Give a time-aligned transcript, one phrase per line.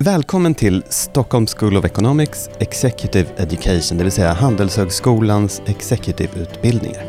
[0.00, 7.02] Välkommen till Stockholm School of Economics Executive Education, det vill säga Handelshögskolans executive-utbildningar.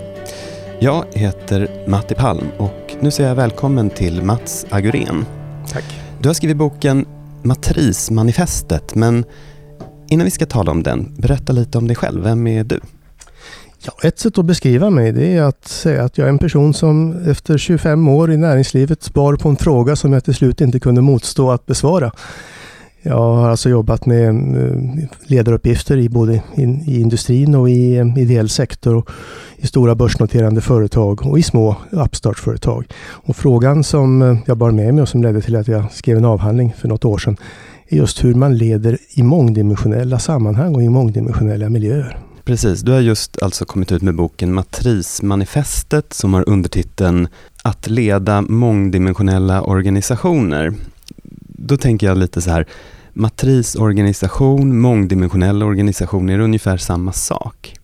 [0.79, 5.25] Jag heter Matti Palm och nu säger jag välkommen till Mats Agurén.
[5.71, 5.83] Tack.
[6.21, 7.05] Du har skrivit boken
[7.43, 9.25] Matrismanifestet, men
[10.07, 12.23] innan vi ska tala om den, berätta lite om dig själv.
[12.23, 12.79] Vem är du?
[13.79, 16.73] Ja, ett sätt att beskriva mig det är att säga att jag är en person
[16.73, 20.79] som efter 25 år i näringslivet spar på en fråga som jag till slut inte
[20.79, 22.11] kunde motstå att besvara.
[23.01, 26.41] Jag har alltså jobbat med eh, ledaruppgifter i både
[26.85, 29.09] i industrin och i eh, ideell sektor, och
[29.57, 32.85] i stora börsnoterande företag och i små uppstartsföretag.
[33.09, 36.17] Och frågan som eh, jag bar med mig och som ledde till att jag skrev
[36.17, 37.37] en avhandling för något år sedan
[37.87, 42.19] är just hur man leder i mångdimensionella sammanhang och i mångdimensionella miljöer.
[42.43, 47.27] Precis, du har just alltså kommit ut med boken Matrismanifestet som har undertiteln
[47.63, 50.73] Att leda mångdimensionella organisationer.
[51.61, 52.65] Då tänker jag lite så här,
[53.13, 57.75] matrisorganisation, mångdimensionell organisation, är det ungefär samma sak?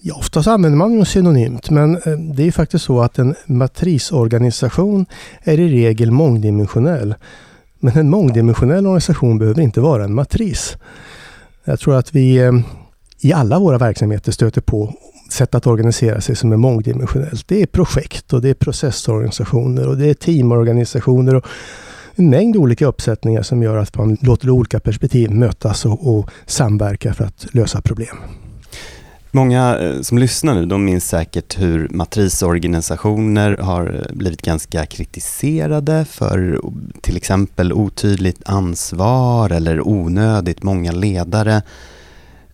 [0.00, 5.06] Ja, oftast använder man ju synonymt, men eh, det är faktiskt så att en matrisorganisation
[5.42, 7.14] är i regel mångdimensionell.
[7.78, 10.76] Men en mångdimensionell organisation behöver inte vara en matris.
[11.64, 12.52] Jag tror att vi eh,
[13.20, 14.94] i alla våra verksamheter stöter på
[15.32, 17.48] sätt att organisera sig som är mångdimensionellt.
[17.48, 21.46] Det är projekt och det är processorganisationer och det är teamorganisationer och
[22.14, 27.14] en mängd olika uppsättningar som gör att man låter olika perspektiv mötas och, och samverka
[27.14, 28.16] för att lösa problem.
[29.34, 36.60] Många eh, som lyssnar nu, de minns säkert hur matrisorganisationer har blivit ganska kritiserade för
[37.00, 41.62] till exempel otydligt ansvar eller onödigt många ledare.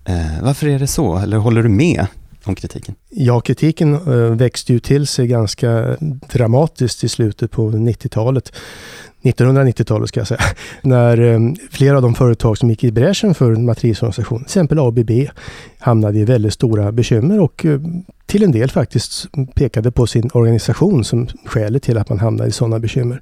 [0.05, 1.19] Eh, varför är det så?
[1.19, 2.07] Eller håller du med
[2.45, 2.95] om kritiken?
[3.09, 5.97] Ja, kritiken eh, växte ju till sig ganska
[6.33, 8.53] dramatiskt i slutet på 90-talet.
[9.23, 10.41] 1990-talet ska jag säga,
[10.83, 15.11] när eh, flera av de företag som gick i bräschen för matrisorganisation, till exempel ABB,
[15.79, 17.81] hamnade i väldigt stora bekymmer och eh,
[18.27, 22.53] till en del faktiskt pekade på sin organisation som skälet till att man hamnade i
[22.53, 23.21] sådana bekymmer.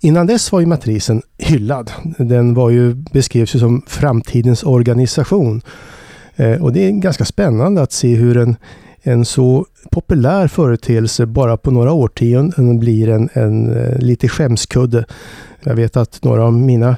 [0.00, 1.90] Innan dess var ju matrisen hyllad.
[2.18, 5.62] Den var ju, beskrevs ju som framtidens organisation.
[6.36, 8.56] Eh, och det är ganska spännande att se hur en,
[9.06, 15.04] en så populär företeelse bara på några årtionden blir en, en, en eh, lite skämskudde.
[15.62, 16.96] Jag vet att några av mina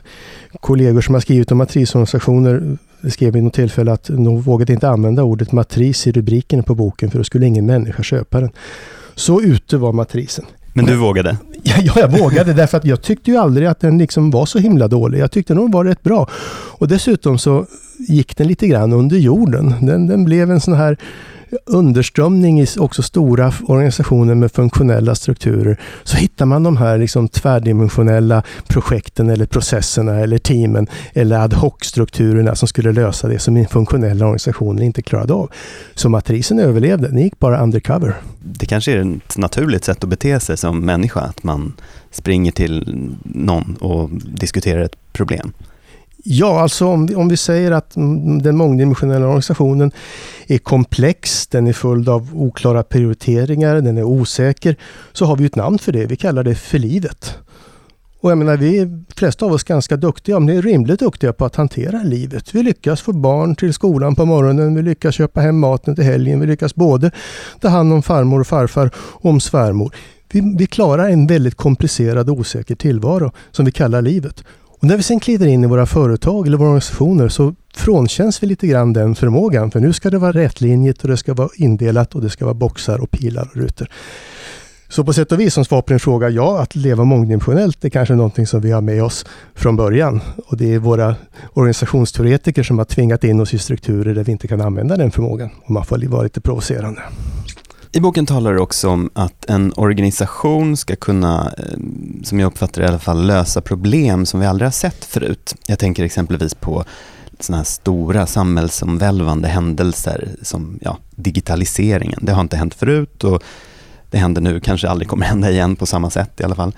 [0.60, 2.78] kollegor som har skrivit om matrisorganisationer
[3.10, 7.10] skrev vid något tillfälle att de vågade inte använda ordet matris i rubriken på boken
[7.10, 8.50] för då skulle ingen människa köpa den.
[9.14, 10.44] Så ute var matrisen.
[10.72, 11.36] Men du vågade?
[11.62, 14.88] Ja, jag vågade därför att jag tyckte ju aldrig att den liksom var så himla
[14.88, 15.18] dålig.
[15.18, 16.28] Jag tyckte nog var rätt bra.
[16.78, 17.66] Och dessutom så
[17.98, 19.74] gick den lite grann under jorden.
[19.80, 20.96] Den, den blev en sån här
[21.64, 28.42] underströmning i också stora organisationer med funktionella strukturer så hittar man de här liksom tvärdimensionella
[28.66, 34.82] projekten eller processerna eller teamen eller ad hoc-strukturerna som skulle lösa det som funktionella organisationer
[34.82, 35.50] inte klarade av.
[35.94, 38.14] Så matrisen överlevde, den gick bara undercover.
[38.38, 41.72] Det kanske är ett naturligt sätt att bete sig som människa, att man
[42.10, 45.52] springer till någon och diskuterar ett problem.
[46.28, 47.90] Ja, alltså om vi, om vi säger att
[48.42, 49.90] den mångdimensionella organisationen
[50.46, 54.76] är komplex, den är full av oklara prioriteringar, den är osäker,
[55.12, 56.06] så har vi ett namn för det.
[56.06, 57.38] Vi kallar det för livet.
[58.20, 61.00] Och jag menar, vi är de flesta av oss ganska duktiga, om det är rimligt
[61.00, 62.54] duktiga på att hantera livet.
[62.54, 66.40] Vi lyckas få barn till skolan på morgonen, vi lyckas köpa hem maten till helgen,
[66.40, 67.10] vi lyckas både
[67.60, 69.94] ta hand om farmor och farfar och om svärmor.
[70.32, 74.44] Vi, vi klarar en väldigt komplicerad och osäker tillvaro som vi kallar livet.
[74.78, 78.46] Och när vi sen kliver in i våra företag eller våra organisationer så frånkänns vi
[78.46, 79.70] lite grann den förmågan.
[79.70, 82.54] För nu ska det vara rätlinjigt och det ska vara indelat och det ska vara
[82.54, 83.88] boxar och pilar och rutor.
[84.88, 87.88] Så på sätt och vis som svar på din fråga, ja, att leva mångdimensionellt är
[87.88, 90.20] kanske någonting som vi har med oss från början.
[90.46, 91.16] Och det är våra
[91.52, 95.50] organisationsteoretiker som har tvingat in oss i strukturer där vi inte kan använda den förmågan.
[95.64, 97.02] Och man får vara lite provocerande.
[97.96, 101.78] I boken talar du också om att en organisation ska kunna, eh,
[102.22, 105.54] som jag uppfattar det i alla fall, lösa problem som vi aldrig har sett förut.
[105.66, 106.84] Jag tänker exempelvis på
[107.40, 112.18] sådana här stora samhällsomvälvande händelser som ja, digitaliseringen.
[112.22, 113.42] Det har inte hänt förut och
[114.10, 116.76] det händer nu, kanske aldrig kommer hända igen på samma sätt i alla fall.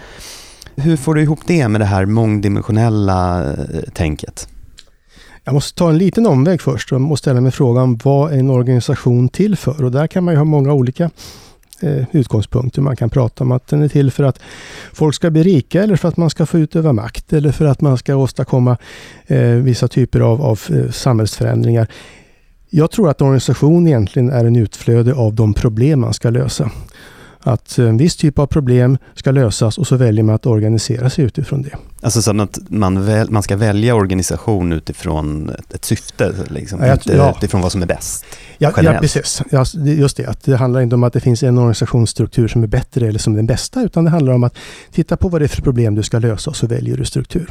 [0.76, 4.48] Hur får du ihop det med det här mångdimensionella eh, tänket?
[5.48, 9.28] Jag måste ta en liten omväg först och ställa mig frågan vad är en organisation
[9.28, 9.84] till för?
[9.84, 11.10] Och där kan man ju ha många olika
[11.80, 12.82] eh, utgångspunkter.
[12.82, 14.40] Man kan prata om att den är till för att
[14.92, 17.80] folk ska bli rika eller för att man ska få utöva makt eller för att
[17.80, 18.76] man ska åstadkomma
[19.26, 21.86] eh, vissa typer av, av eh, samhällsförändringar.
[22.70, 26.70] Jag tror att organisation egentligen är en utflöde av de problem man ska lösa.
[27.40, 31.10] Att eh, en viss typ av problem ska lösas och så väljer man att organisera
[31.10, 31.76] sig utifrån det.
[32.00, 37.16] Alltså så att man, väl, man ska välja organisation utifrån ett, syfte, liksom, Ja, inte
[37.16, 37.34] ja.
[37.38, 38.24] utifrån vad som är bäst.
[38.58, 39.42] Ja, ja precis.
[39.74, 40.26] Just det.
[40.26, 43.32] Att det handlar inte om att det finns en organisationsstruktur som är bättre eller som
[43.32, 44.56] är den bästa, utan det handlar om att
[44.92, 47.50] titta på vad det är för problem du ska lösa och så väljer du struktur.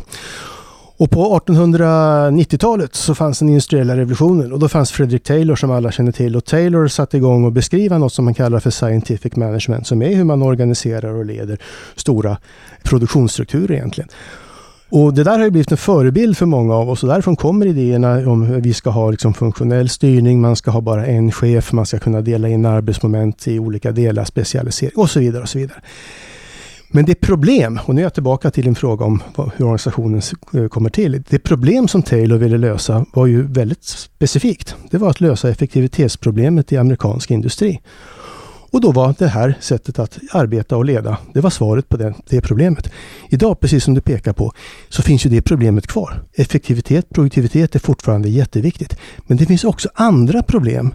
[0.97, 5.91] Och på 1890-talet så fanns den industriella revolutionen och då fanns Fredrik Taylor som alla
[5.91, 9.87] känner till och Taylor satte igång och beskriva något som man kallar för scientific management
[9.87, 11.57] som är hur man organiserar och leder
[11.95, 12.37] stora
[12.83, 14.09] produktionsstrukturer egentligen.
[14.89, 17.65] Och det där har ju blivit en förebild för många av oss och därifrån kommer
[17.65, 21.73] idéerna om hur vi ska ha liksom funktionell styrning, man ska ha bara en chef,
[21.73, 25.41] man ska kunna dela in arbetsmoment i olika delar, specialisering och så vidare.
[25.41, 25.81] och så vidare.
[26.89, 30.21] Men det problem, och nu är jag tillbaka till din fråga om hur organisationen
[30.53, 31.23] eh, kommer till.
[31.29, 34.75] Det problem som Taylor ville lösa var ju väldigt specifikt.
[34.91, 37.81] Det var att lösa effektivitetsproblemet i amerikansk industri.
[38.71, 42.13] Och då var det här sättet att arbeta och leda, det var svaret på det,
[42.29, 42.91] det problemet.
[43.29, 44.53] Idag, precis som du pekar på,
[44.89, 46.23] så finns ju det problemet kvar.
[46.33, 48.97] Effektivitet, produktivitet är fortfarande jätteviktigt.
[49.27, 50.93] Men det finns också andra problem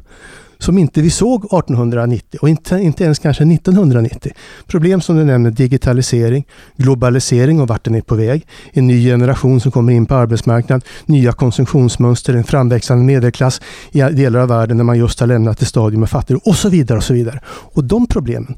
[0.62, 4.32] som inte vi såg 1890 och inte, inte ens kanske 1990.
[4.66, 6.44] Problem som du nämner, digitalisering,
[6.76, 8.46] globalisering och vart den är på väg.
[8.72, 13.60] En ny generation som kommer in på arbetsmarknaden, nya konsumtionsmönster, en framväxande medelklass
[13.92, 16.68] i delar av världen där man just har lämnat ett stadium av fattigdom och så
[16.68, 16.98] vidare.
[16.98, 17.40] Och så vidare.
[17.46, 18.56] Och de problemen,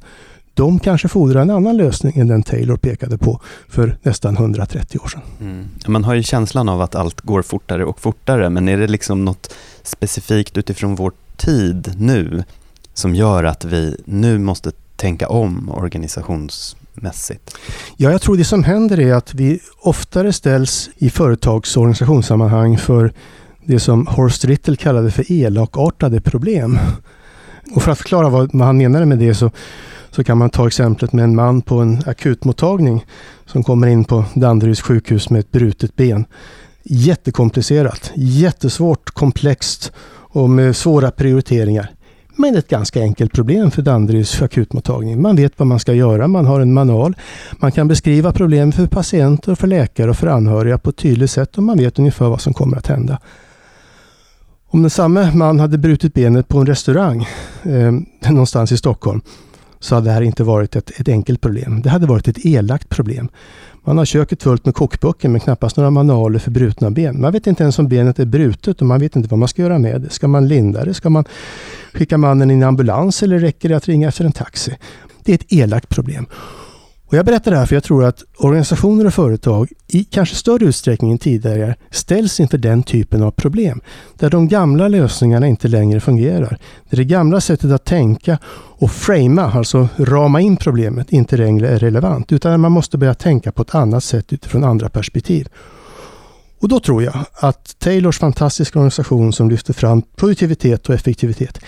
[0.54, 5.08] de kanske fordrar en annan lösning än den Taylor pekade på för nästan 130 år
[5.08, 5.22] sedan.
[5.40, 5.68] Mm.
[5.86, 9.24] Man har ju känslan av att allt går fortare och fortare, men är det liksom
[9.24, 12.44] något specifikt utifrån vårt tid nu
[12.94, 17.56] som gör att vi nu måste tänka om organisationsmässigt?
[17.96, 22.78] Ja, jag tror det som händer är att vi oftare ställs i företags och organisationssammanhang
[22.78, 23.12] för
[23.64, 26.78] det som Horst Rittel kallade för elakartade problem.
[27.74, 29.50] Och för att förklara vad vad han menade med det så,
[30.10, 33.06] så kan man ta exemplet med en man på en akutmottagning
[33.46, 36.24] som kommer in på Danderyds sjukhus med ett brutet ben.
[36.82, 39.92] Jättekomplicerat, jättesvårt, komplext
[40.34, 41.90] och med svåra prioriteringar.
[42.36, 45.22] Men ett ganska enkelt problem för Danderyds akutmottagning.
[45.22, 47.16] Man vet vad man ska göra, man har en manual.
[47.52, 51.56] Man kan beskriva problem för patienter, för läkare och för anhöriga på ett tydligt sätt
[51.56, 53.18] och man vet ungefär vad som kommer att hända.
[54.66, 57.26] Om den samme man hade brutit benet på en restaurang
[57.62, 57.92] eh,
[58.30, 59.20] någonstans i Stockholm
[59.84, 61.82] så hade det här inte varit ett, ett enkelt problem.
[61.82, 63.28] Det hade varit ett elakt problem.
[63.82, 67.20] Man har köket fullt med kokböcker men knappast några manualer för brutna ben.
[67.20, 69.62] Man vet inte ens om benet är brutet och man vet inte vad man ska
[69.62, 70.10] göra med det.
[70.10, 70.94] Ska man linda det?
[70.94, 71.24] Ska man
[71.92, 74.76] skicka mannen i en ambulans eller räcker det att ringa efter en taxi?
[75.24, 76.26] Det är ett elakt problem.
[77.06, 80.64] Och jag berättar det här för jag tror att organisationer och företag i kanske större
[80.64, 83.80] utsträckning än tidigare ställs inför den typen av problem.
[84.18, 86.58] Där de gamla lösningarna inte längre fungerar.
[86.90, 91.78] Där det gamla sättet att tänka och framea, alltså rama in problemet, inte längre är
[91.78, 92.32] relevant.
[92.32, 95.48] Utan man måste börja tänka på ett annat sätt utifrån andra perspektiv.
[96.60, 101.60] Och då tror jag att Taylors fantastiska organisation som lyfter fram produktivitet och effektivitet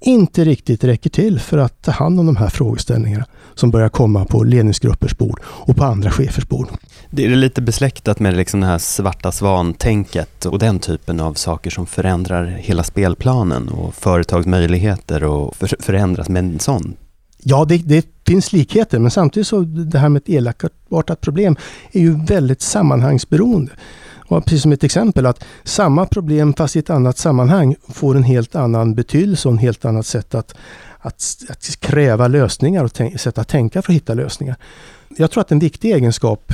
[0.00, 3.24] inte riktigt räcker till för att ta hand om de här frågeställningarna
[3.54, 6.68] som börjar komma på ledningsgruppers bord och på andra chefers bord.
[7.10, 11.70] Det är lite besläktat med liksom det här svarta svan-tänket och den typen av saker
[11.70, 15.20] som förändrar hela spelplanen och företags möjligheter
[15.54, 16.96] för- förändras med en sån.
[17.42, 21.56] Ja, det, det finns likheter men samtidigt så det här med ett elakartat problem
[21.92, 23.72] är ju väldigt sammanhangsberoende.
[24.30, 28.22] Och precis som ett exempel att samma problem fast i ett annat sammanhang får en
[28.22, 30.54] helt annan betydelse och en helt annat sätt att,
[30.98, 34.56] att, att kräva lösningar och tänk, sätt att tänka för att hitta lösningar.
[35.16, 36.52] Jag tror att en viktig egenskap,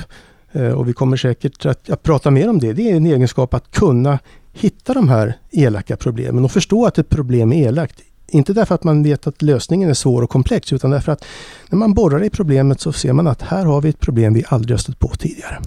[0.52, 3.54] eh, och vi kommer säkert att, att prata mer om det, det är en egenskap
[3.54, 4.18] att kunna
[4.52, 8.00] hitta de här elaka problemen och förstå att ett problem är elakt.
[8.28, 11.25] Inte därför att man vet att lösningen är svår och komplex utan därför att
[11.68, 14.45] när man borrar i problemet så ser man att här har vi ett problem vi
[14.49, 15.59] aldrig har stött på tidigare.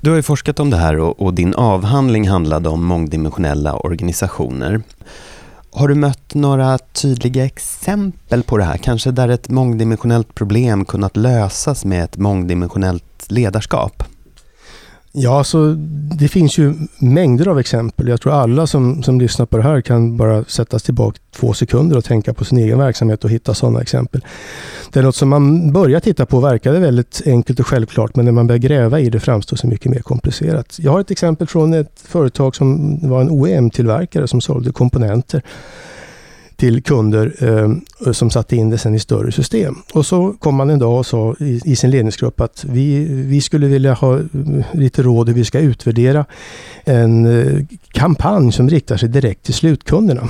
[0.00, 4.82] Du har ju forskat om det här och, och din avhandling handlade om mångdimensionella organisationer.
[5.70, 8.76] Har du mött några tydliga exempel på det här?
[8.76, 14.02] Kanske där ett mångdimensionellt problem kunnat lösas med ett mångdimensionellt ledarskap?
[15.18, 15.74] Ja, så
[16.18, 18.08] det finns ju mängder av exempel.
[18.08, 21.96] Jag tror alla som, som lyssnar på det här kan bara sättas tillbaka två sekunder
[21.96, 24.24] och tänka på sin egen verksamhet och hitta sådana exempel.
[24.92, 28.32] Det är något som man börjar titta på verkade väldigt enkelt och självklart men när
[28.32, 30.76] man börjar gräva i det framstår det mycket mer komplicerat.
[30.78, 35.42] Jag har ett exempel från ett företag som var en OEM-tillverkare som sålde komponenter
[36.56, 39.74] till kunder eh, som satte in det sen i större system.
[39.92, 43.40] Och så kom man en dag och sa i, i sin ledningsgrupp att vi, vi
[43.40, 44.24] skulle vilja ha eh,
[44.72, 46.24] lite råd hur vi ska utvärdera
[46.84, 50.28] en eh, kampanj som riktar sig direkt till slutkunderna.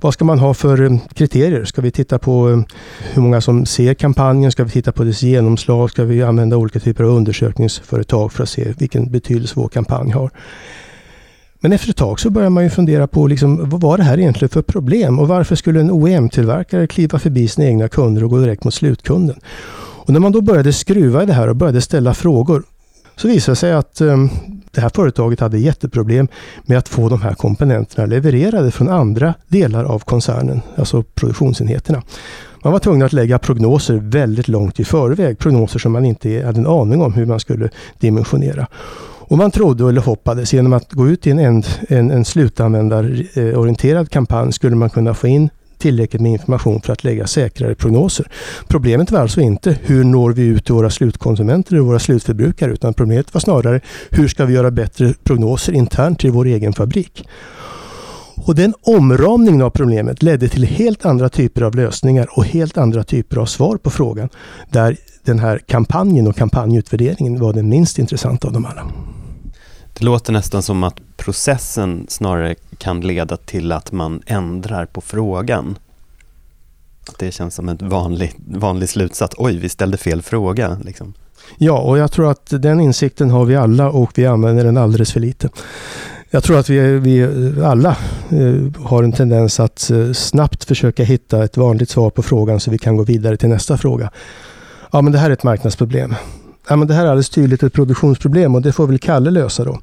[0.00, 1.64] Vad ska man ha för eh, kriterier?
[1.64, 2.60] Ska vi titta på eh,
[3.12, 4.52] hur många som ser kampanjen?
[4.52, 5.90] Ska vi titta på dess genomslag?
[5.90, 10.30] Ska vi använda olika typer av undersökningsföretag för att se vilken betydelse vår kampanj har?
[11.60, 14.18] Men efter ett tag så börjar man ju fundera på liksom, vad var det här
[14.18, 18.38] egentligen för problem och varför skulle en OEM-tillverkare kliva förbi sina egna kunder och gå
[18.38, 19.40] direkt mot slutkunden?
[20.10, 22.62] Och när man då började skruva i det här och började ställa frågor
[23.16, 24.30] så visade det sig att um,
[24.70, 26.28] det här företaget hade jätteproblem
[26.62, 32.02] med att få de här komponenterna levererade från andra delar av koncernen, alltså produktionsenheterna.
[32.64, 36.60] Man var tvungen att lägga prognoser väldigt långt i förväg, prognoser som man inte hade
[36.60, 38.66] en aning om hur man skulle dimensionera.
[39.30, 44.52] Och man trodde eller hoppades genom att gå ut i en, en, en slutanvändarorienterad kampanj
[44.52, 48.26] skulle man kunna få in tillräckligt med information för att lägga säkrare prognoser.
[48.68, 52.94] Problemet var alltså inte hur når vi ut till våra slutkonsumenter och våra slutförbrukare utan
[52.94, 57.28] problemet var snarare hur ska vi göra bättre prognoser internt till vår egen fabrik.
[58.34, 63.04] Och den omramningen av problemet ledde till helt andra typer av lösningar och helt andra
[63.04, 64.28] typer av svar på frågan.
[64.70, 68.82] Där den här kampanjen och kampanjutvärderingen var den minst intressanta av dem alla.
[70.00, 75.78] Det låter nästan som att processen snarare kan leda till att man ändrar på frågan.
[77.18, 79.34] Det känns som en vanlig, vanlig slutsats.
[79.38, 80.78] Oj, vi ställde fel fråga.
[80.84, 81.14] Liksom.
[81.58, 85.12] Ja, och jag tror att den insikten har vi alla och vi använder den alldeles
[85.12, 85.48] för lite.
[86.30, 87.22] Jag tror att vi, vi
[87.64, 87.96] alla
[88.30, 92.70] eh, har en tendens att eh, snabbt försöka hitta ett vanligt svar på frågan så
[92.70, 94.10] vi kan gå vidare till nästa fråga.
[94.92, 96.14] Ja, men det här är ett marknadsproblem
[96.70, 99.64] ja, men det här är alldeles tydligt ett produktionsproblem och det får väl Kalle lösa
[99.64, 99.80] då.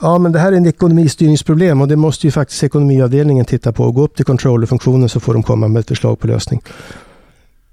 [0.00, 3.92] Ja, men det här är en ekonomistyrningsproblem och det måste ju faktiskt ekonomiavdelningen titta på.
[3.92, 6.62] Gå upp till controllerfunktionen så får de komma med ett förslag på lösning.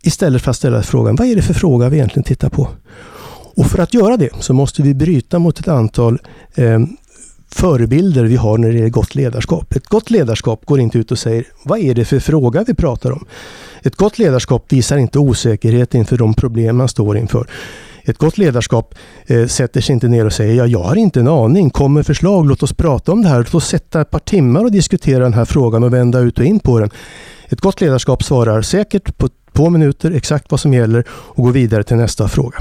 [0.03, 2.67] Istället för att ställa frågan, vad är det för fråga vi egentligen tittar på?
[3.55, 6.19] Och för att göra det så måste vi bryta mot ett antal
[6.55, 6.79] eh,
[7.51, 9.75] förebilder vi har när det gäller gott ledarskap.
[9.75, 13.11] Ett gott ledarskap går inte ut och säger, vad är det för fråga vi pratar
[13.11, 13.25] om?
[13.81, 17.47] Ett gott ledarskap visar inte osäkerhet inför de problem man står inför.
[18.05, 18.95] Ett gott ledarskap
[19.27, 21.69] eh, sätter sig inte ner och säger ja, jag har inte en aning.
[21.69, 23.37] Kom med förslag, låt oss prata om det här.
[23.37, 26.45] Låt oss sätta ett par timmar och diskutera den här frågan och vända ut och
[26.45, 26.89] in på den.
[27.49, 31.83] Ett gott ledarskap svarar säkert på två minuter exakt vad som gäller och går vidare
[31.83, 32.57] till nästa fråga.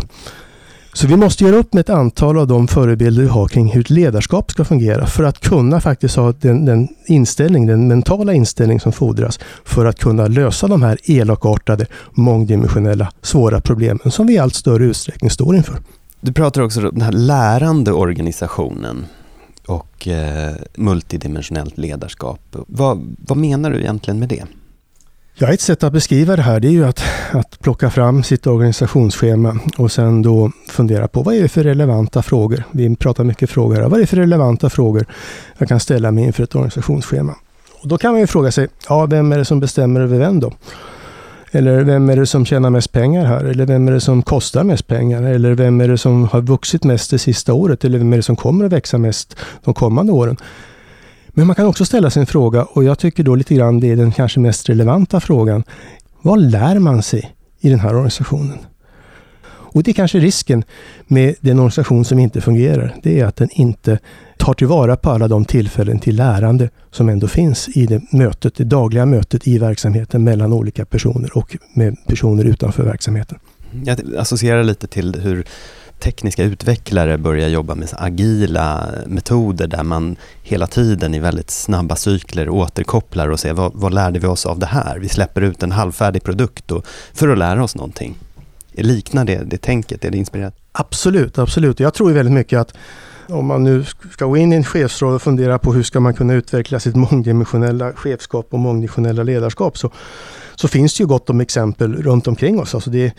[0.97, 3.81] Så vi måste göra upp med ett antal av de förebilder vi har kring hur
[3.81, 8.81] ett ledarskap ska fungera för att kunna faktiskt ha den, den inställning, den mentala inställning
[8.81, 14.39] som fordras för att kunna lösa de här elakartade, mångdimensionella, svåra problemen som vi i
[14.39, 15.77] allt större utsträckning står inför.
[16.21, 19.07] Du pratar också om den här lärande organisationen
[19.67, 22.41] och eh, multidimensionellt ledarskap.
[22.51, 24.45] Vad, vad menar du egentligen med det?
[25.37, 28.47] Ja, ett sätt att beskriva det här det är ju att, att plocka fram sitt
[28.47, 32.65] organisationsschema och sen då fundera på vad är det för relevanta frågor?
[32.71, 33.83] Vi pratar mycket frågor här.
[33.83, 35.07] Vad är det för relevanta frågor
[35.59, 37.35] jag kan ställa mig inför ett organisationsschema?
[37.83, 40.41] Och då kan man ju fråga sig, ja, vem är det som bestämmer över vem
[40.41, 40.53] då?
[41.51, 43.45] Eller vem är det som tjänar mest pengar här?
[43.45, 45.23] Eller vem är det som kostar mest pengar?
[45.23, 47.85] Eller vem är det som har vuxit mest det sista året?
[47.85, 50.37] Eller vem är det som kommer att växa mest de kommande åren?
[51.35, 53.91] Men man kan också ställa sig en fråga och jag tycker då lite grann det
[53.91, 55.65] är den kanske mest relevanta frågan.
[56.23, 58.59] Vad lär man sig i den här organisationen?
[59.47, 60.65] Och det är kanske risken
[61.07, 62.95] med den organisation som inte fungerar.
[63.03, 63.99] Det är att den inte
[64.39, 68.65] tar tillvara på alla de tillfällen till lärande som ändå finns i det mötet, det
[68.65, 73.39] dagliga mötet i verksamheten mellan olika personer och med personer utanför verksamheten.
[73.85, 75.45] Jag associerar lite till hur
[76.05, 82.49] tekniska utvecklare börjar jobba med agila metoder där man hela tiden i väldigt snabba cykler
[82.49, 84.99] återkopplar och ser vad, vad lärde vi oss av det här?
[84.99, 88.17] Vi släpper ut en halvfärdig produkt och, för att lära oss någonting.
[88.73, 90.05] Liknar det, det tänket?
[90.05, 90.55] Är det inspirerat?
[90.73, 91.81] Absolut, absolut.
[91.81, 92.75] Jag tror väldigt mycket att
[93.29, 96.15] om man nu ska gå in i en chefsroll och fundera på hur ska man
[96.15, 99.91] kunna utveckla sitt mångdimensionella chefskap och mångdimensionella ledarskap så,
[100.55, 102.75] så finns det ju gott om exempel runt omkring oss.
[102.75, 103.13] Alltså det,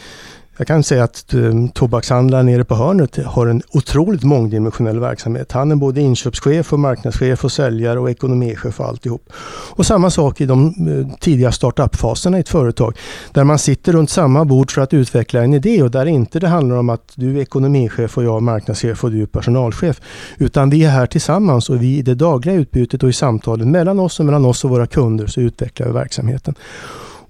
[0.57, 5.51] jag kan säga att um, tobakshandlaren nere på hörnet har en otroligt mångdimensionell verksamhet.
[5.51, 9.29] Han är både inköpschef och marknadschef och säljare och ekonomichef och alltihop.
[9.75, 12.97] Och samma sak i de uh, tidiga startup-faserna i ett företag.
[13.31, 16.47] Där man sitter runt samma bord för att utveckla en idé och där inte det
[16.47, 20.01] handlar om att du är ekonomichef och jag är marknadschef och du är personalchef.
[20.37, 23.99] Utan vi är här tillsammans och vi i det dagliga utbytet och i samtalen mellan
[23.99, 26.55] oss och mellan oss och våra kunder så utvecklar vi verksamheten.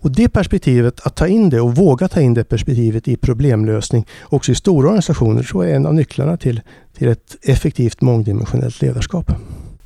[0.05, 4.05] Och det perspektivet, att ta in det och våga ta in det perspektivet i problemlösning
[4.23, 6.61] också i stora organisationer tror jag är en av nycklarna till,
[6.97, 9.31] till ett effektivt mångdimensionellt ledarskap.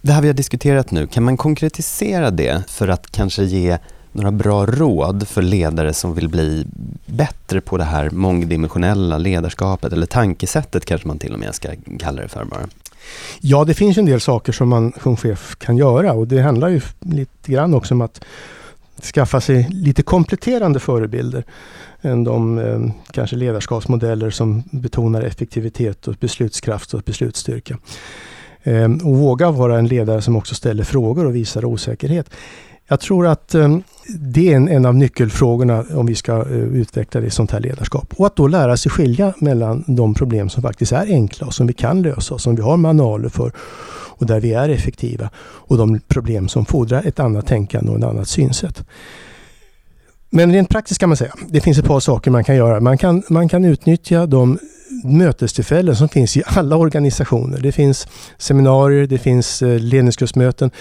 [0.02, 3.78] Det här vi har diskuterat nu, kan man konkretisera det för att kanske ge
[4.12, 6.66] några bra råd för ledare som vill bli
[7.06, 12.22] bättre på det här mångdimensionella ledarskapet eller tankesättet kanske man till och med ska kalla
[12.22, 12.68] det för bara?
[13.42, 16.70] Ja, det finns en del saker som man som chef kan göra och det handlar
[16.70, 18.26] ju lite grann också om att
[19.04, 21.44] skaffa sig lite kompletterande förebilder
[22.02, 22.80] än de eh,
[23.12, 27.78] kanske ledarskapsmodeller som betonar effektivitet och beslutskraft och beslutsstyrka.
[28.64, 32.30] Eh, och våga vara en ledare som också ställer frågor och visar osäkerhet.
[32.92, 33.78] Jag tror att eh,
[34.20, 38.14] det är en, en, av nyckelfrågorna om vi ska eh, utveckla det sånt här ledarskap.
[38.18, 41.68] Och att då lära sig skilja mellan de problem som faktiskt är enkla och som
[41.68, 43.52] vi kan lösa och som vi har manualer för
[44.20, 48.04] och där vi är effektiva och de problem som fordrar ett annat tänkande och ett
[48.04, 48.84] annat synsätt.
[50.30, 52.80] Men rent praktiskt kan man säga, det finns ett par saker man kan göra.
[52.80, 54.60] Man kan, man kan utnyttja de
[55.04, 57.60] mötestillfällen som finns i alla organisationer.
[57.60, 60.72] Det finns seminarier, det finns eh, ledningsgruppsmöten.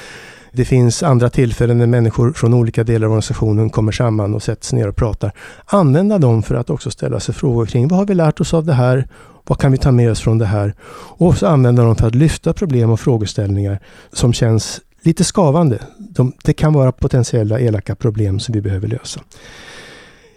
[0.58, 4.72] Det finns andra tillfällen när människor från olika delar av organisationen kommer samman och sätts
[4.72, 5.32] ner och pratar.
[5.64, 8.64] Använda dem för att också ställa sig frågor kring vad har vi lärt oss av
[8.64, 9.08] det här?
[9.46, 10.74] Vad kan vi ta med oss från det här?
[10.92, 13.80] Och så använda dem för att lyfta problem och frågeställningar
[14.12, 15.78] som känns lite skavande.
[15.98, 19.20] De, det kan vara potentiella elaka problem som vi behöver lösa.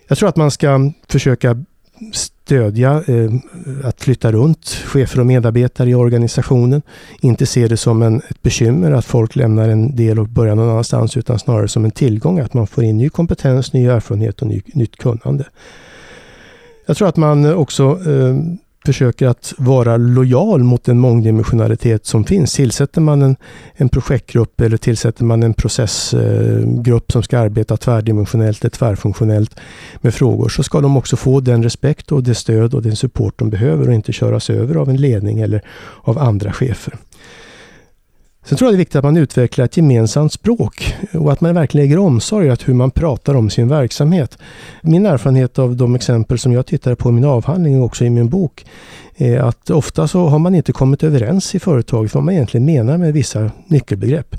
[0.08, 1.66] Jag tror att man ska försöka
[2.51, 3.31] stödja eh,
[3.84, 6.81] att flytta runt chefer och medarbetare i organisationen.
[7.22, 10.70] Inte se det som en, ett bekymmer att folk lämnar en del och börjar någon
[10.70, 14.48] annanstans utan snarare som en tillgång att man får in ny kompetens, ny erfarenhet och
[14.48, 15.46] ny, nytt kunnande.
[16.86, 18.36] Jag tror att man också eh,
[18.86, 22.54] försöker att vara lojal mot den mångdimensionalitet som finns.
[22.54, 23.36] Tillsätter man en,
[23.74, 29.60] en projektgrupp eller tillsätter man en processgrupp som ska arbeta tvärdimensionellt, eller tvärfunktionellt
[30.02, 33.40] med frågor så ska de också få den respekt och det stöd och den support
[33.40, 35.62] de behöver och inte köras över av en ledning eller
[36.02, 36.96] av andra chefer.
[38.45, 41.53] Sen tror jag det är viktigt att man utvecklar ett gemensamt språk och att man
[41.53, 44.38] verkligen lägger omsorg att hur man pratar om sin verksamhet.
[44.81, 48.10] Min erfarenhet av de exempel som jag tittade på i min avhandling och också i
[48.10, 48.65] min bok
[49.15, 52.98] är att ofta så har man inte kommit överens i företaget vad man egentligen menar
[52.98, 54.36] med vissa nyckelbegrepp.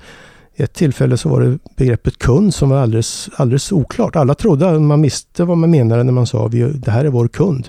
[0.57, 4.17] Ett tillfälle så var det begreppet kund som var alldeles, alldeles oklart.
[4.17, 7.09] Alla trodde att man visste vad man menade när man sa att det här är
[7.09, 7.69] vår kund.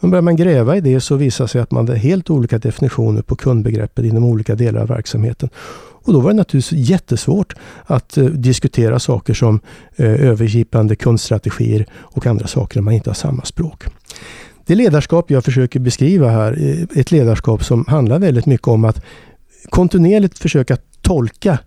[0.00, 2.58] Men börjar man gräva i det så visar det sig att man har helt olika
[2.58, 5.48] definitioner på kundbegreppet inom olika delar av verksamheten.
[6.06, 9.60] Och då var det naturligtvis jättesvårt att eh, diskutera saker som
[9.96, 13.84] eh, övergripande kundstrategier och andra saker när man inte har samma språk.
[14.66, 19.04] Det ledarskap jag försöker beskriva här eh, ett ledarskap som handlar väldigt mycket om att
[19.70, 21.58] kontinuerligt försöka tolka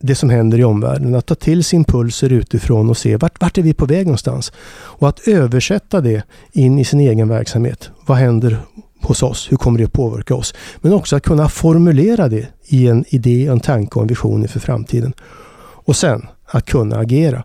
[0.00, 1.14] det som händer i omvärlden.
[1.14, 4.52] Att ta till sig impulser utifrån och se vart, vart är vi på väg någonstans?
[4.72, 7.90] Och att översätta det in i sin egen verksamhet.
[8.06, 8.58] Vad händer
[9.02, 9.52] hos oss?
[9.52, 10.54] Hur kommer det att påverka oss?
[10.80, 14.60] Men också att kunna formulera det i en idé, en tanke och en vision inför
[14.60, 15.12] framtiden.
[15.84, 17.44] Och sen att kunna agera.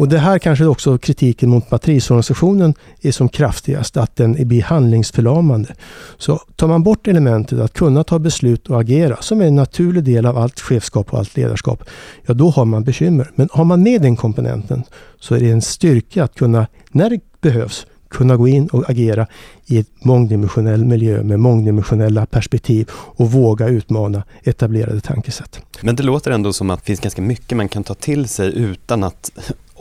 [0.00, 5.74] Och det här kanske också kritiken mot matrisorganisationen är som kraftigast, att den blir handlingsförlamande.
[6.18, 10.04] Så tar man bort elementet att kunna ta beslut och agera, som är en naturlig
[10.04, 11.84] del av allt chefskap och allt ledarskap,
[12.26, 13.30] ja då har man bekymmer.
[13.34, 14.82] Men har man med den komponenten
[15.18, 19.26] så är det en styrka att kunna, när det behövs, kunna gå in och agera
[19.66, 25.60] i ett mångdimensionell miljö med mångdimensionella perspektiv och våga utmana etablerade tankesätt.
[25.80, 28.58] Men det låter ändå som att det finns ganska mycket man kan ta till sig
[28.58, 29.30] utan att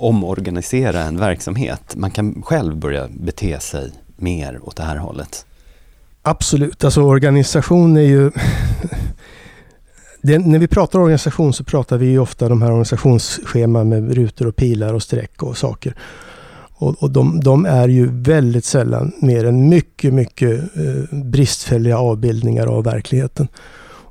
[0.03, 1.95] omorganisera en verksamhet.
[1.95, 5.45] Man kan själv börja bete sig mer åt det här hållet.
[6.21, 8.31] Absolut, alltså organisation är ju...
[10.21, 14.47] Det, när vi pratar organisation så pratar vi ju ofta de här organisationsscheman med rutor
[14.47, 15.95] och pilar och streck och saker.
[16.79, 22.67] Och, och de, de, är ju väldigt sällan mer än mycket, mycket eh, bristfälliga avbildningar
[22.67, 23.47] av verkligheten.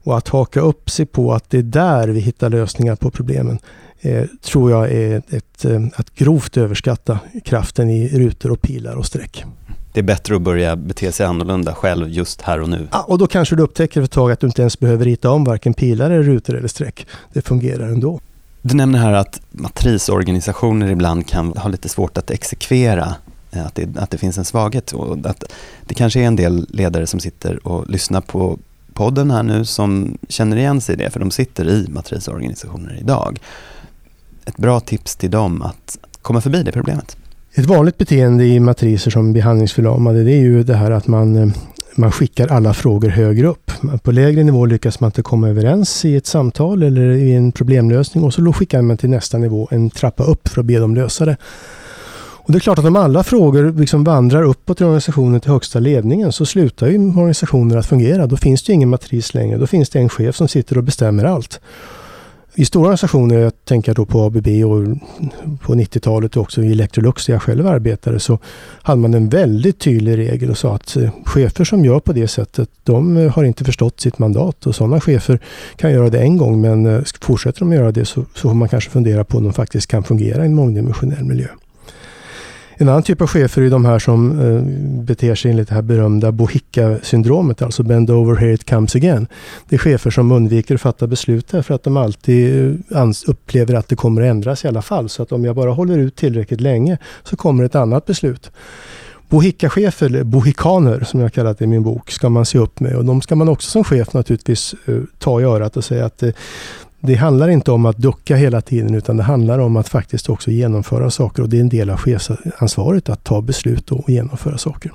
[0.03, 3.59] Och att haka upp sig på att det är där vi hittar lösningar på problemen
[4.01, 9.07] eh, tror jag är ett, eh, att grovt överskatta kraften i rutor och pilar och
[9.07, 9.45] streck.
[9.93, 12.89] Det är bättre att börja bete sig annorlunda själv just här och nu.
[12.93, 15.45] Ja, och då kanske du upptäcker ett tag att du inte ens behöver rita om
[15.45, 17.07] varken pilar, eller rutor eller streck.
[17.33, 18.21] Det fungerar ändå.
[18.63, 23.15] Du nämner här att matrisorganisationer ibland kan ha lite svårt att exekvera
[23.51, 25.45] eh, att det, att det finns en svaghet och att
[25.87, 28.59] det kanske är en del ledare som sitter och lyssnar på
[28.93, 33.41] podden här nu som känner igen sig i det, för de sitter i matrisorganisationer idag
[34.49, 37.17] ett bra tips till dem att komma förbi det problemet?
[37.55, 41.49] Ett vanligt beteende i matriser som behandlingsförlamade det är ju det här att man, eh,
[41.95, 43.71] man skickar alla frågor högre upp.
[44.03, 48.25] På lägre nivå lyckas man inte komma överens i ett samtal eller i en problemlösning
[48.25, 51.25] och så skickar man till nästa nivå, en trappa upp för att be dem lösa
[51.25, 51.37] det.
[52.49, 55.79] Och det är klart att om alla frågor liksom vandrar uppåt i organisationen till högsta
[55.79, 58.27] ledningen så slutar ju organisationen att fungera.
[58.27, 59.59] Då finns det ju ingen matris längre.
[59.59, 61.61] Då finns det en chef som sitter och bestämmer allt
[62.59, 64.99] i stora organisationer, jag tänker då på ABB och
[65.61, 68.39] på 90-talet och också i Electrolux där jag själv arbetade, så
[68.83, 72.29] hade man en väldigt tydlig regel och sa att eh, chefer som gör på det
[72.29, 75.41] sättet, de eh, har inte förstått sitt mandat och sådana chefer
[75.77, 78.69] kan göra det en gång men eh, fortsätter de göra det så, så får man
[78.69, 81.49] kanske fundera på om de faktiskt kan fungera i en mångdimensionell miljö.
[82.81, 84.63] En annan typ av chefer är de här som eh,
[85.05, 89.27] beter sig enligt det här berömda Bohicka-syndromet, alltså bend over here it comes again.
[89.69, 93.89] Det är chefer som undviker att fatta beslut därför att de alltid eh, upplever att
[93.89, 95.09] det kommer att ändras i alla fall.
[95.09, 98.51] Så att om jag bara håller ut tillräckligt länge så kommer ett annat beslut.
[99.29, 102.97] Bohicka-chefer, eller bohikaner som jag kallat det i min bok, ska man se upp med.
[102.97, 106.23] Och de ska man också som chef naturligtvis eh, ta i örat och säga att
[106.23, 106.31] eh,
[107.01, 110.51] det handlar inte om att ducka hela tiden utan det handlar om att faktiskt också
[110.51, 114.93] genomföra saker och det är en del av chefsansvaret att ta beslut och genomföra saker.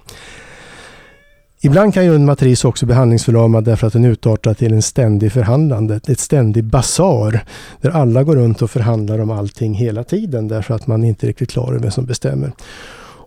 [1.66, 6.00] Ibland kan ju en matris också behandlingsförlamad därför att den utartar till en ständig förhandlande,
[6.08, 7.40] ett ständig basar
[7.82, 11.28] där alla går runt och förhandlar om allting hela tiden därför att man inte är
[11.28, 12.52] riktigt klar över vem som bestämmer.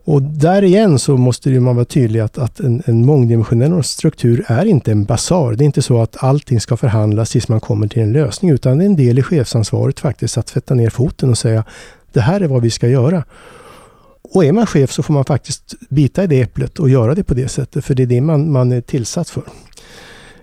[0.07, 4.65] Och där igen så måste man vara tydlig att, att en, en mångdimensionell struktur är
[4.65, 5.55] inte en basar.
[5.55, 8.79] Det är inte så att allting ska förhandlas tills man kommer till en lösning utan
[8.79, 11.65] det är en del i chefsansvaret faktiskt att sätta ner foten och säga
[12.13, 13.25] det här är vad vi ska göra.
[14.35, 17.25] Och är man chef så får man faktiskt bita i det äpplet och göra det
[17.25, 19.43] på det sättet för det är det man, man är tillsatt för.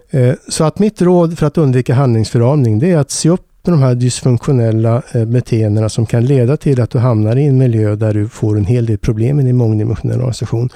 [0.09, 3.81] Eh, så att mitt råd för att undvika handlingsförlamning det är att se upp de
[3.81, 8.13] här dysfunktionella eh, beteendena som kan leda till att du hamnar i en miljö där
[8.13, 10.69] du får en hel del problem i din mångdimensionella organisation.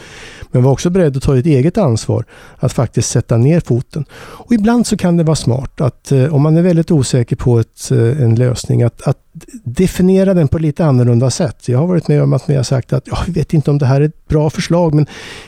[0.52, 4.06] Men var också beredd att ta ditt eget ansvar att faktiskt sätta ner foten.
[4.14, 7.60] Och ibland så kan det vara smart att eh, om man är väldigt osäker på
[7.60, 9.18] ett, eh, en lösning att, att
[9.64, 11.68] definiera den på lite annorlunda sätt.
[11.68, 13.86] Jag har varit med om att vi har sagt att jag vet inte om det
[13.86, 15.06] här är ett bra förslag men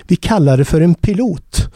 [0.08, 1.70] vi kallar det för en pilot.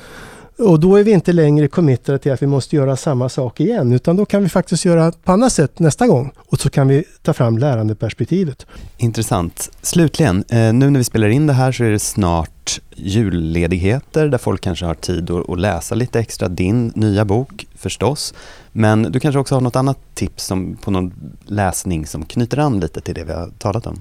[0.58, 3.92] Och då är vi inte längre committade till att vi måste göra samma sak igen,
[3.92, 6.32] utan då kan vi faktiskt göra på annat sätt nästa gång.
[6.38, 8.66] Och så kan vi ta fram lärandeperspektivet.
[8.98, 9.72] Intressant.
[9.82, 14.38] Slutligen, eh, nu när vi spelar in det här så är det snart julledigheter där
[14.38, 18.34] folk kanske har tid att läsa lite extra din nya bok förstås.
[18.72, 21.13] Men du kanske också har något annat tips som, på någon
[21.46, 24.00] läsning som knyter an lite till det vi har talat om?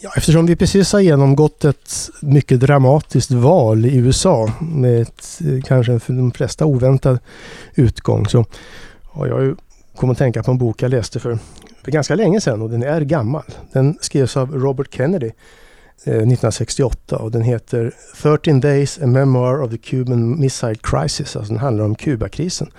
[0.00, 5.62] Ja, eftersom vi precis har genomgått ett mycket dramatiskt val i USA med ett, eh,
[5.64, 7.18] kanske för de flesta oväntad
[7.74, 8.44] utgång så
[9.02, 9.56] har jag ju
[9.96, 11.38] kommit att tänka på en bok jag läste för,
[11.84, 13.44] för ganska länge sedan och den är gammal.
[13.72, 15.26] Den skrevs av Robert Kennedy
[16.04, 21.36] eh, 1968 och den heter 13 Days A Memoir of the Cuban Missile Crisis.
[21.36, 22.70] Alltså den handlar om Kubakrisen.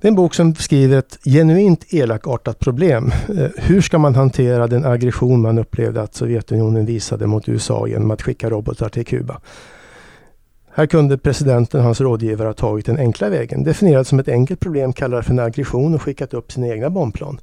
[0.00, 3.12] Det är en bok som beskriver ett genuint elakartat problem.
[3.28, 8.10] Eh, hur ska man hantera den aggression man upplevde att Sovjetunionen visade mot USA genom
[8.10, 9.40] att skicka robotar till Kuba?
[10.74, 14.60] Här kunde presidenten och hans rådgivare ha tagit den enkla vägen, definierat som ett enkelt
[14.60, 17.40] problem, kallat för en aggression och skickat upp sina egna bombplan.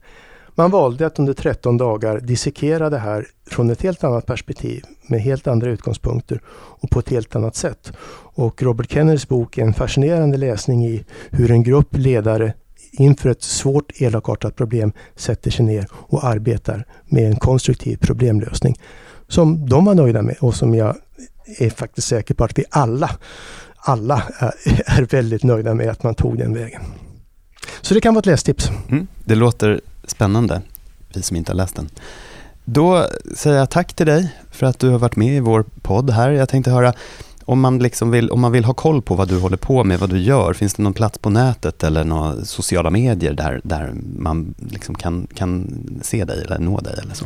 [0.58, 5.22] Man valde att under 13 dagar dissekera det här från ett helt annat perspektiv med
[5.22, 7.94] helt andra utgångspunkter och på ett helt annat sätt.
[8.36, 12.54] Och Robert Kennedys bok är en fascinerande läsning i hur en grupp ledare
[12.92, 18.76] inför ett svårt elakartat problem sätter sig ner och arbetar med en konstruktiv problemlösning
[19.28, 20.96] som de var nöjda med och som jag
[21.60, 23.10] är faktiskt säker på att vi alla,
[23.76, 24.24] alla
[24.86, 26.82] är väldigt nöjda med att man tog den vägen.
[27.82, 28.70] Så det kan vara ett lästips.
[28.90, 30.62] Mm, det låter spännande,
[31.14, 31.90] vi som inte har läst den.
[32.66, 36.10] Då säger jag tack till dig för att du har varit med i vår podd
[36.10, 36.32] här.
[36.32, 36.94] Jag tänkte höra,
[37.46, 40.00] om man, liksom vill, om man vill ha koll på vad du håller på med,
[40.00, 43.94] vad du gör, finns det någon plats på nätet eller några sociala medier där, där
[44.18, 46.94] man liksom kan, kan se dig eller nå dig?
[47.04, 47.26] Eller så?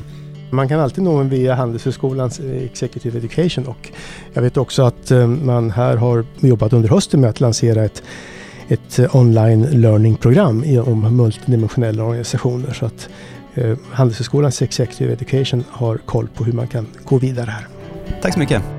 [0.51, 3.91] Man kan alltid nå en via Handelshögskolans eh, Executive Education och
[4.33, 8.03] jag vet också att eh, man här har jobbat under hösten med att lansera ett
[8.69, 12.73] ett eh, online learning-program om multidimensionella organisationer.
[12.73, 13.09] Så att
[13.53, 17.67] eh, Handelshögskolans Executive Education har koll på hur man kan gå vidare här.
[18.21, 18.78] Tack så mycket.